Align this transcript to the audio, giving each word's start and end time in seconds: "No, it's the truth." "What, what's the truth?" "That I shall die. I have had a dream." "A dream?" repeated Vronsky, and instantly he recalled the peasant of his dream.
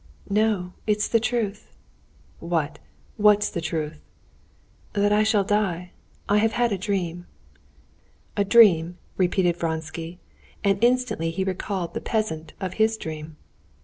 "No, 0.31 0.73
it's 0.87 1.07
the 1.07 1.19
truth." 1.19 1.69
"What, 2.39 2.79
what's 3.17 3.51
the 3.51 3.61
truth?" 3.61 4.01
"That 4.93 5.11
I 5.13 5.21
shall 5.21 5.43
die. 5.43 5.91
I 6.27 6.39
have 6.39 6.53
had 6.53 6.71
a 6.71 6.77
dream." 6.79 7.27
"A 8.35 8.43
dream?" 8.43 8.97
repeated 9.15 9.57
Vronsky, 9.57 10.17
and 10.63 10.83
instantly 10.83 11.29
he 11.29 11.43
recalled 11.43 11.93
the 11.93 12.01
peasant 12.01 12.53
of 12.59 12.73
his 12.81 12.97
dream. 12.97 13.37